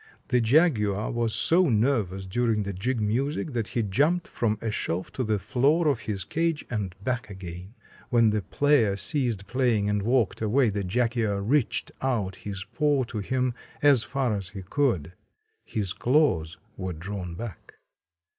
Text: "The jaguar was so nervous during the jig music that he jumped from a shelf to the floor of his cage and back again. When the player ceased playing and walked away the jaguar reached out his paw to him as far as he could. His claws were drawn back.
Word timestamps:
"The 0.29 0.41
jaguar 0.41 1.11
was 1.11 1.31
so 1.31 1.69
nervous 1.69 2.25
during 2.25 2.63
the 2.63 2.73
jig 2.73 2.99
music 2.99 3.53
that 3.53 3.67
he 3.67 3.83
jumped 3.83 4.27
from 4.27 4.57
a 4.59 4.71
shelf 4.71 5.11
to 5.11 5.23
the 5.23 5.37
floor 5.37 5.87
of 5.89 5.99
his 6.09 6.23
cage 6.23 6.65
and 6.71 6.95
back 7.03 7.29
again. 7.29 7.75
When 8.09 8.31
the 8.31 8.41
player 8.41 8.95
ceased 8.95 9.45
playing 9.45 9.89
and 9.89 10.01
walked 10.01 10.41
away 10.41 10.69
the 10.69 10.83
jaguar 10.83 11.43
reached 11.43 11.91
out 12.01 12.37
his 12.37 12.63
paw 12.65 13.03
to 13.13 13.19
him 13.19 13.53
as 13.83 14.03
far 14.03 14.33
as 14.35 14.49
he 14.49 14.63
could. 14.63 15.13
His 15.65 15.93
claws 15.93 16.57
were 16.77 16.93
drawn 16.93 17.35
back. 17.35 17.75